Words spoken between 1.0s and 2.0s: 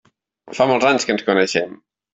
que ens coneixem.